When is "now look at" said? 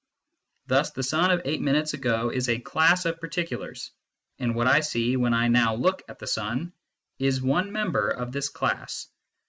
5.47-6.17